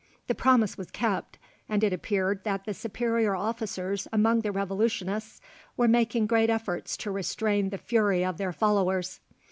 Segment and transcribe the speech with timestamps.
[0.25, 1.37] The promise was kept,
[1.69, 5.39] and it appeared that the superior officers among the Revolutionists
[5.77, 9.19] were making great efforts to restrain the fury of their followers.